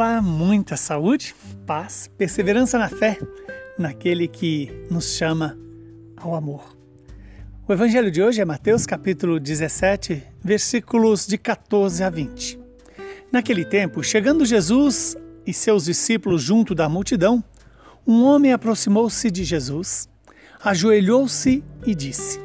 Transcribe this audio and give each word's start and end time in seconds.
Olá, 0.00 0.22
muita 0.22 0.78
saúde, 0.78 1.34
paz, 1.66 2.10
perseverança 2.16 2.78
na 2.78 2.88
fé, 2.88 3.18
naquele 3.78 4.26
que 4.26 4.70
nos 4.90 5.14
chama 5.14 5.58
ao 6.16 6.34
amor. 6.34 6.74
O 7.68 7.72
evangelho 7.74 8.10
de 8.10 8.22
hoje 8.22 8.40
é 8.40 8.44
Mateus 8.46 8.86
capítulo 8.86 9.38
17, 9.38 10.22
versículos 10.42 11.26
de 11.26 11.36
14 11.36 12.02
a 12.02 12.08
20. 12.08 12.58
Naquele 13.30 13.62
tempo, 13.62 14.02
chegando 14.02 14.46
Jesus 14.46 15.18
e 15.46 15.52
seus 15.52 15.84
discípulos 15.84 16.40
junto 16.40 16.74
da 16.74 16.88
multidão, 16.88 17.44
um 18.06 18.24
homem 18.24 18.54
aproximou-se 18.54 19.30
de 19.30 19.44
Jesus, 19.44 20.08
ajoelhou-se 20.64 21.62
e 21.84 21.94
disse: 21.94 22.40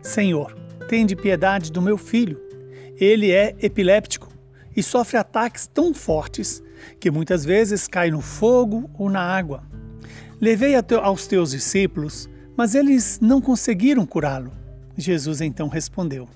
Senhor, 0.00 0.56
tende 0.88 1.16
piedade 1.16 1.72
do 1.72 1.82
meu 1.82 1.98
filho. 1.98 2.40
Ele 2.94 3.32
é 3.32 3.56
epiléptico 3.60 4.28
e 4.76 4.80
sofre 4.80 5.16
ataques 5.16 5.66
tão 5.66 5.92
fortes 5.92 6.62
que 6.98 7.10
muitas 7.10 7.44
vezes 7.44 7.86
cai 7.86 8.10
no 8.10 8.20
fogo 8.20 8.90
ou 8.94 9.08
na 9.10 9.20
água. 9.20 9.62
Levei 10.40 10.74
aos 11.02 11.26
teus 11.26 11.50
discípulos, 11.50 12.28
mas 12.56 12.74
eles 12.74 13.18
não 13.20 13.40
conseguiram 13.40 14.06
curá-lo. 14.06 14.52
Jesus 14.96 15.40
então 15.40 15.68
respondeu: 15.68 16.28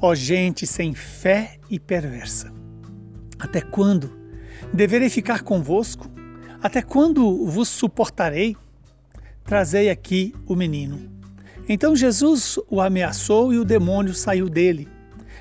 Ó 0.00 0.10
oh, 0.10 0.14
gente 0.14 0.66
sem 0.66 0.94
fé 0.94 1.58
e 1.70 1.78
perversa, 1.78 2.52
até 3.38 3.60
quando 3.60 4.10
deverei 4.72 5.10
ficar 5.10 5.42
convosco? 5.42 6.10
Até 6.62 6.80
quando 6.80 7.46
vos 7.46 7.68
suportarei? 7.68 8.56
Trazei 9.44 9.90
aqui 9.90 10.34
o 10.46 10.54
menino. 10.56 11.12
Então 11.68 11.94
Jesus 11.94 12.58
o 12.70 12.80
ameaçou 12.80 13.52
e 13.52 13.58
o 13.58 13.64
demônio 13.64 14.14
saiu 14.14 14.48
dele. 14.48 14.88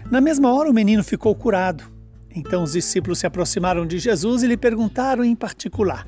Na 0.09 0.19
mesma 0.19 0.53
hora 0.53 0.69
o 0.69 0.73
menino 0.73 1.03
ficou 1.03 1.33
curado. 1.35 1.92
Então 2.35 2.63
os 2.63 2.73
discípulos 2.73 3.19
se 3.19 3.27
aproximaram 3.27 3.85
de 3.85 3.99
Jesus 3.99 4.43
e 4.43 4.47
lhe 4.47 4.57
perguntaram 4.57 5.23
em 5.23 5.35
particular: 5.35 6.07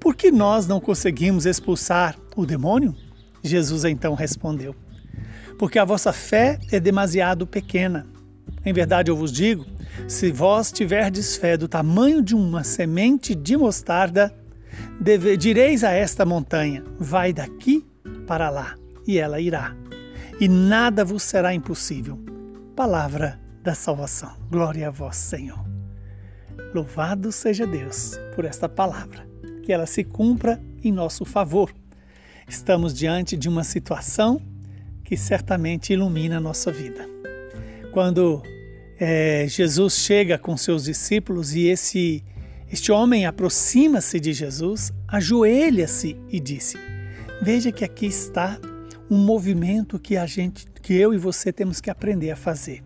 Por 0.00 0.14
que 0.14 0.30
nós 0.30 0.66
não 0.66 0.80
conseguimos 0.80 1.46
expulsar 1.46 2.16
o 2.34 2.44
demônio? 2.44 2.94
Jesus 3.42 3.84
então 3.84 4.14
respondeu: 4.14 4.74
Porque 5.58 5.78
a 5.78 5.84
vossa 5.84 6.12
fé 6.12 6.58
é 6.70 6.80
demasiado 6.80 7.46
pequena. 7.46 8.06
Em 8.64 8.72
verdade 8.72 9.10
eu 9.10 9.16
vos 9.16 9.30
digo: 9.30 9.64
se 10.08 10.32
vós 10.32 10.72
tiverdes 10.72 11.36
fé 11.36 11.56
do 11.56 11.68
tamanho 11.68 12.20
de 12.20 12.34
uma 12.34 12.64
semente 12.64 13.34
de 13.34 13.56
mostarda, 13.56 14.34
deve, 15.00 15.36
direis 15.36 15.84
a 15.84 15.92
esta 15.92 16.24
montanha: 16.24 16.82
Vai 16.98 17.32
daqui 17.32 17.86
para 18.26 18.50
lá, 18.50 18.74
e 19.06 19.18
ela 19.18 19.40
irá. 19.40 19.76
E 20.40 20.48
nada 20.48 21.04
vos 21.04 21.22
será 21.22 21.54
impossível. 21.54 22.18
Palavra 22.74 23.45
da 23.66 23.74
salvação. 23.74 24.32
Glória 24.48 24.86
a 24.86 24.90
vós, 24.92 25.16
Senhor. 25.16 25.58
Louvado 26.72 27.32
seja 27.32 27.66
Deus 27.66 28.12
por 28.36 28.44
esta 28.44 28.68
palavra, 28.68 29.28
que 29.64 29.72
ela 29.72 29.86
se 29.86 30.04
cumpra 30.04 30.62
em 30.84 30.92
nosso 30.92 31.24
favor. 31.24 31.74
Estamos 32.48 32.94
diante 32.94 33.36
de 33.36 33.48
uma 33.48 33.64
situação 33.64 34.40
que 35.02 35.16
certamente 35.16 35.92
ilumina 35.92 36.36
a 36.36 36.40
nossa 36.40 36.70
vida. 36.70 37.08
Quando 37.92 38.40
é, 39.00 39.46
Jesus 39.48 39.94
chega 39.94 40.38
com 40.38 40.56
seus 40.56 40.84
discípulos 40.84 41.52
e 41.52 41.66
esse 41.66 42.24
este 42.70 42.92
homem 42.92 43.26
aproxima-se 43.26 44.20
de 44.20 44.32
Jesus, 44.32 44.92
ajoelha-se 45.08 46.16
e 46.28 46.38
disse: 46.38 46.78
Veja 47.42 47.72
que 47.72 47.84
aqui 47.84 48.06
está 48.06 48.60
um 49.10 49.18
movimento 49.18 49.98
que 49.98 50.16
a 50.16 50.24
gente, 50.24 50.66
que 50.80 50.94
eu 50.94 51.12
e 51.12 51.18
você 51.18 51.52
temos 51.52 51.80
que 51.80 51.90
aprender 51.90 52.30
a 52.30 52.36
fazer 52.36 52.84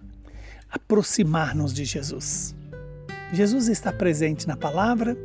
aproximar-nos 0.70 1.72
de 1.72 1.84
Jesus. 1.84 2.54
Jesus 3.32 3.68
está 3.68 3.92
presente 3.92 4.46
na 4.46 4.56
palavra, 4.56 5.16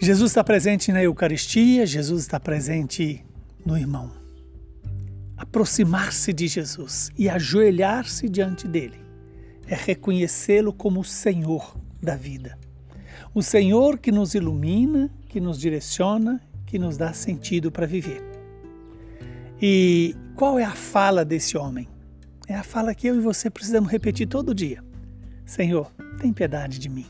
Jesus 0.00 0.32
está 0.32 0.42
presente 0.42 0.90
na 0.90 1.02
Eucaristia, 1.02 1.86
Jesus 1.86 2.22
está 2.22 2.40
presente 2.40 3.24
no 3.64 3.76
irmão. 3.78 4.10
Aproximar-se 5.36 6.32
de 6.32 6.46
Jesus 6.46 7.10
e 7.16 7.28
ajoelhar-se 7.28 8.28
diante 8.28 8.66
dele 8.66 9.00
é 9.66 9.74
reconhecê-lo 9.74 10.72
como 10.72 11.00
o 11.00 11.04
Senhor 11.04 11.76
da 12.02 12.16
vida. 12.16 12.58
O 13.34 13.42
Senhor 13.42 13.98
que 13.98 14.12
nos 14.12 14.34
ilumina, 14.34 15.10
que 15.28 15.40
nos 15.40 15.58
direciona, 15.58 16.40
que 16.66 16.78
nos 16.78 16.96
dá 16.96 17.12
sentido 17.12 17.70
para 17.70 17.86
viver. 17.86 18.22
E 19.60 20.14
qual 20.34 20.58
é 20.58 20.64
a 20.64 20.72
fala 20.72 21.24
desse 21.24 21.56
homem? 21.56 21.88
É 22.52 22.54
a 22.54 22.62
fala 22.62 22.94
que 22.94 23.06
eu 23.06 23.16
e 23.16 23.18
você 23.18 23.48
precisamos 23.48 23.90
repetir 23.90 24.28
todo 24.28 24.54
dia. 24.54 24.84
Senhor, 25.46 25.90
tem 26.20 26.34
piedade 26.34 26.78
de 26.78 26.86
mim. 26.86 27.06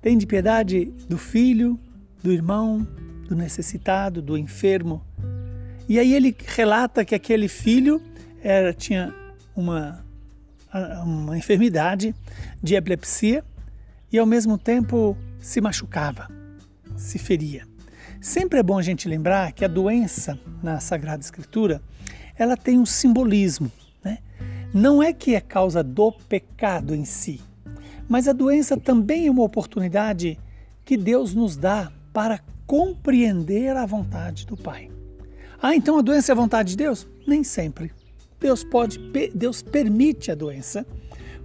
Tem 0.00 0.16
de 0.16 0.26
piedade 0.26 0.86
do 1.06 1.18
filho, 1.18 1.78
do 2.22 2.32
irmão, 2.32 2.88
do 3.28 3.36
necessitado, 3.36 4.22
do 4.22 4.38
enfermo. 4.38 5.04
E 5.86 5.98
aí 5.98 6.14
ele 6.14 6.34
relata 6.46 7.04
que 7.04 7.14
aquele 7.14 7.48
filho 7.48 8.00
era, 8.42 8.72
tinha 8.72 9.14
uma, 9.54 10.02
uma 11.04 11.36
enfermidade 11.36 12.14
de 12.62 12.76
epilepsia 12.76 13.44
e 14.10 14.18
ao 14.18 14.24
mesmo 14.24 14.56
tempo 14.56 15.18
se 15.38 15.60
machucava, 15.60 16.30
se 16.96 17.18
feria. 17.18 17.68
Sempre 18.22 18.58
é 18.58 18.62
bom 18.62 18.78
a 18.78 18.82
gente 18.82 19.06
lembrar 19.06 19.52
que 19.52 19.66
a 19.66 19.68
doença 19.68 20.40
na 20.62 20.80
Sagrada 20.80 21.22
Escritura 21.22 21.82
ela 22.38 22.56
tem 22.56 22.78
um 22.78 22.86
simbolismo. 22.86 23.70
Né? 24.08 24.18
Não 24.72 25.02
é 25.02 25.12
que 25.12 25.34
é 25.34 25.40
causa 25.40 25.82
do 25.82 26.12
pecado 26.12 26.94
em 26.94 27.04
si, 27.04 27.40
mas 28.08 28.26
a 28.26 28.32
doença 28.32 28.76
também 28.76 29.26
é 29.26 29.30
uma 29.30 29.42
oportunidade 29.42 30.38
que 30.84 30.96
Deus 30.96 31.34
nos 31.34 31.56
dá 31.56 31.92
para 32.12 32.40
compreender 32.66 33.76
a 33.76 33.84
vontade 33.84 34.46
do 34.46 34.56
Pai. 34.56 34.90
Ah, 35.60 35.74
então 35.74 35.98
a 35.98 36.02
doença 36.02 36.32
é 36.32 36.34
a 36.34 36.36
vontade 36.36 36.70
de 36.70 36.76
Deus? 36.76 37.06
Nem 37.26 37.44
sempre. 37.44 37.92
Deus 38.40 38.64
pode, 38.64 38.98
Deus 39.34 39.60
permite 39.60 40.30
a 40.30 40.34
doença. 40.34 40.86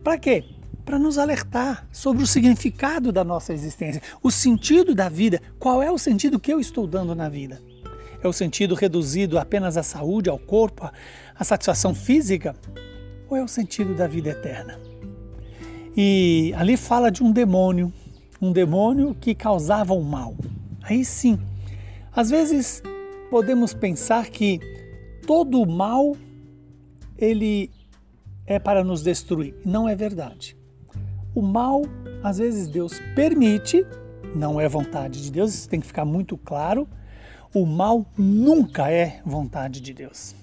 Para 0.04 0.18
quê? 0.18 0.46
Para 0.86 1.00
nos 1.00 1.18
alertar 1.18 1.88
sobre 1.92 2.24
o 2.24 2.28
significado 2.28 3.12
da 3.12 3.24
nossa 3.24 3.54
existência, 3.54 4.02
o 4.22 4.30
sentido 4.30 4.94
da 4.94 5.10
vida. 5.10 5.42
Qual 5.60 5.82
é 5.82 5.92
o 5.92 5.98
sentido 5.98 6.40
que 6.40 6.54
eu 6.54 6.60
estou 6.60 6.86
dando 6.86 7.16
na 7.16 7.28
vida? 7.28 7.62
É 8.24 8.28
o 8.28 8.32
sentido 8.32 8.74
reduzido 8.74 9.38
apenas 9.38 9.76
à 9.76 9.84
saúde, 9.84 10.30
ao 10.30 10.40
corpo, 10.40 10.90
à 11.36 11.44
satisfação 11.44 11.94
física? 11.94 12.56
Ou 13.30 13.36
é 13.36 13.44
o 13.44 13.50
sentido 13.50 13.94
da 13.94 14.08
vida 14.08 14.30
eterna? 14.30 14.80
E 15.96 16.54
ali 16.56 16.78
fala 16.78 17.12
de 17.12 17.22
um 17.22 17.34
demônio, 17.34 17.92
um 18.42 18.54
demônio 18.54 19.14
que 19.14 19.36
causava 19.36 19.94
o 19.94 20.00
um 20.00 20.04
mal. 20.04 20.36
Aí 20.82 21.04
sim, 21.04 21.38
às 22.16 22.30
vezes 22.30 22.82
podemos 23.30 23.74
pensar 23.74 24.30
que 24.30 24.58
todo 25.28 25.62
o 25.62 25.70
mal 25.70 26.16
ele 27.18 27.70
é 28.46 28.58
para 28.58 28.86
nos 28.86 29.04
destruir. 29.04 29.54
Não 29.66 29.88
é 29.88 29.96
verdade. 29.96 30.56
O 31.36 31.42
mal, 31.42 31.82
às 32.24 32.38
vezes 32.38 32.70
Deus 32.70 33.02
permite, 33.16 33.86
não 34.34 34.62
é 34.62 34.70
vontade 34.70 35.22
de 35.22 35.30
Deus, 35.30 35.54
isso 35.54 35.68
tem 35.68 35.82
que 35.82 35.88
ficar 35.88 36.06
muito 36.06 36.38
claro 36.38 36.88
o 37.54 37.66
mal 37.66 38.06
nunca 38.18 38.90
é 38.90 39.22
vontade 39.26 39.80
de 39.80 39.94
Deus. 39.94 40.36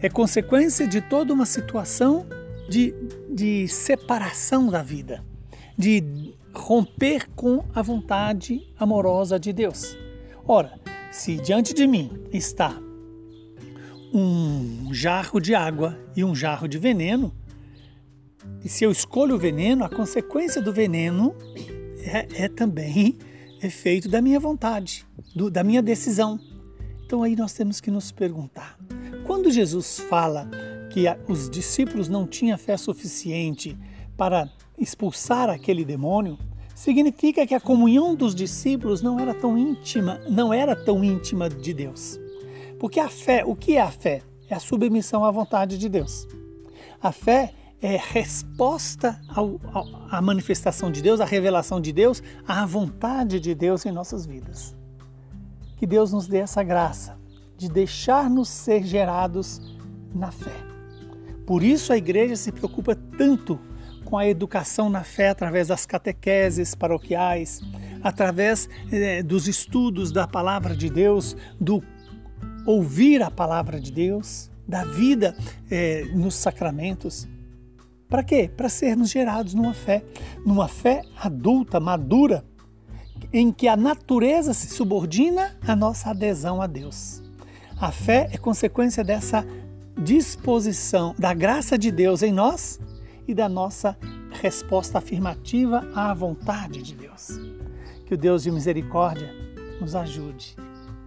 É 0.00 0.08
consequência 0.08 0.86
de 0.86 1.00
toda 1.00 1.32
uma 1.32 1.46
situação 1.46 2.26
de, 2.68 2.94
de 3.30 3.66
separação 3.68 4.68
da 4.68 4.82
vida, 4.82 5.24
de 5.76 6.34
romper 6.52 7.28
com 7.34 7.64
a 7.74 7.82
vontade 7.82 8.72
amorosa 8.78 9.38
de 9.38 9.52
Deus. 9.52 9.96
Ora, 10.46 10.78
se 11.10 11.36
diante 11.36 11.72
de 11.72 11.86
mim 11.86 12.10
está 12.32 12.78
um 14.12 14.92
jarro 14.92 15.40
de 15.40 15.54
água 15.54 15.98
e 16.16 16.24
um 16.24 16.34
jarro 16.34 16.68
de 16.68 16.78
veneno, 16.78 17.32
e 18.64 18.68
se 18.68 18.84
eu 18.84 18.90
escolho 18.90 19.36
o 19.36 19.38
veneno, 19.38 19.84
a 19.84 19.88
consequência 19.88 20.60
do 20.60 20.72
veneno 20.72 21.34
é, 21.98 22.44
é 22.44 22.48
também 22.48 23.18
efeito 23.62 24.08
da 24.08 24.20
minha 24.20 24.40
vontade, 24.40 25.06
do, 25.34 25.50
da 25.50 25.62
minha 25.62 25.82
decisão. 25.82 26.38
Então 27.04 27.22
aí 27.22 27.36
nós 27.36 27.52
temos 27.52 27.80
que 27.80 27.90
nos 27.90 28.12
perguntar: 28.12 28.78
quando 29.26 29.50
Jesus 29.50 29.98
fala 29.98 30.48
que 30.92 31.04
os 31.28 31.48
discípulos 31.48 32.08
não 32.08 32.26
tinham 32.26 32.58
fé 32.58 32.76
suficiente 32.76 33.76
para 34.16 34.50
expulsar 34.78 35.48
aquele 35.48 35.84
demônio, 35.84 36.38
significa 36.74 37.46
que 37.46 37.54
a 37.54 37.60
comunhão 37.60 38.14
dos 38.14 38.34
discípulos 38.34 39.02
não 39.02 39.20
era 39.20 39.34
tão 39.34 39.56
íntima, 39.56 40.20
não 40.28 40.52
era 40.52 40.74
tão 40.74 41.04
íntima 41.04 41.48
de 41.48 41.74
Deus. 41.74 42.18
Porque 42.78 42.98
a 42.98 43.08
fé, 43.08 43.44
o 43.44 43.54
que 43.54 43.76
é 43.76 43.82
a 43.82 43.90
fé? 43.90 44.22
É 44.48 44.54
a 44.54 44.60
submissão 44.60 45.24
à 45.24 45.30
vontade 45.30 45.76
de 45.76 45.88
Deus. 45.88 46.26
A 47.00 47.12
fé 47.12 47.54
é 47.82 47.96
resposta 47.96 49.20
ao, 49.28 49.60
ao, 49.72 49.86
à 50.10 50.20
manifestação 50.20 50.90
de 50.90 51.00
Deus, 51.00 51.20
à 51.20 51.24
revelação 51.24 51.80
de 51.80 51.92
Deus, 51.92 52.22
à 52.46 52.66
vontade 52.66 53.40
de 53.40 53.54
Deus 53.54 53.86
em 53.86 53.92
nossas 53.92 54.26
vidas. 54.26 54.76
Que 55.76 55.86
Deus 55.86 56.12
nos 56.12 56.26
dê 56.26 56.38
essa 56.38 56.62
graça 56.62 57.18
de 57.56 57.68
deixar-nos 57.68 58.48
ser 58.48 58.82
gerados 58.82 59.60
na 60.14 60.30
fé. 60.30 60.54
Por 61.46 61.62
isso 61.62 61.92
a 61.92 61.96
igreja 61.96 62.36
se 62.36 62.52
preocupa 62.52 62.94
tanto 62.94 63.58
com 64.04 64.18
a 64.18 64.26
educação 64.26 64.90
na 64.90 65.04
fé 65.04 65.30
através 65.30 65.68
das 65.68 65.86
catequeses 65.86 66.74
paroquiais, 66.74 67.60
através 68.02 68.68
eh, 68.90 69.22
dos 69.22 69.46
estudos 69.46 70.10
da 70.10 70.26
palavra 70.26 70.74
de 70.74 70.90
Deus, 70.90 71.36
do 71.60 71.82
ouvir 72.66 73.22
a 73.22 73.30
palavra 73.30 73.80
de 73.80 73.92
Deus, 73.92 74.50
da 74.66 74.84
vida 74.84 75.36
eh, 75.70 76.04
nos 76.14 76.34
sacramentos. 76.34 77.28
Para 78.10 78.24
quê? 78.24 78.50
Para 78.54 78.68
sermos 78.68 79.08
gerados 79.08 79.54
numa 79.54 79.72
fé, 79.72 80.04
numa 80.44 80.66
fé 80.66 81.02
adulta, 81.16 81.78
madura, 81.78 82.44
em 83.32 83.52
que 83.52 83.68
a 83.68 83.76
natureza 83.76 84.52
se 84.52 84.66
subordina 84.66 85.56
à 85.66 85.76
nossa 85.76 86.10
adesão 86.10 86.60
a 86.60 86.66
Deus. 86.66 87.22
A 87.80 87.92
fé 87.92 88.28
é 88.32 88.36
consequência 88.36 89.04
dessa 89.04 89.46
disposição 89.96 91.14
da 91.16 91.32
graça 91.32 91.78
de 91.78 91.92
Deus 91.92 92.22
em 92.22 92.32
nós 92.32 92.80
e 93.28 93.34
da 93.34 93.48
nossa 93.48 93.96
resposta 94.42 94.98
afirmativa 94.98 95.88
à 95.94 96.12
vontade 96.12 96.82
de 96.82 96.94
Deus. 96.96 97.38
Que 98.06 98.14
o 98.14 98.18
Deus 98.18 98.42
de 98.42 98.50
misericórdia 98.50 99.32
nos 99.80 99.94
ajude 99.94 100.56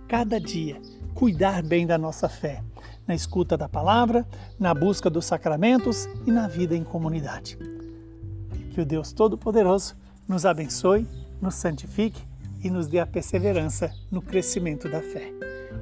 cada 0.08 0.40
dia 0.40 0.80
cuidar 1.14 1.64
bem 1.64 1.88
da 1.88 1.98
nossa 1.98 2.30
fé, 2.30 2.64
na 3.08 3.14
escuta 3.14 3.58
da 3.58 3.68
palavra, 3.68 4.26
na 4.60 4.74
busca 4.74 5.10
dos 5.10 5.26
sacramentos 5.26 6.08
e 6.26 6.32
na 6.32 6.48
vida 6.48 6.76
em 6.76 6.84
comunidade. 6.84 7.58
Que 8.72 8.82
o 8.82 8.86
Deus 8.86 9.12
Todo-Poderoso 9.12 9.96
nos 10.28 10.46
abençoe, 10.46 11.08
nos 11.42 11.56
santifique 11.56 12.22
e 12.64 12.70
nos 12.70 12.88
dê 12.88 13.00
a 13.00 13.06
perseverança 13.06 13.92
no 14.10 14.22
crescimento 14.22 14.90
da 14.90 15.02
fé. 15.02 15.32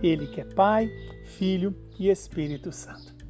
Ele 0.02 0.28
que 0.28 0.42
é 0.42 0.46
Pai, 0.46 0.90
Filho 1.38 1.76
e 2.00 2.10
Espírito 2.10 2.72
Santo. 2.72 3.21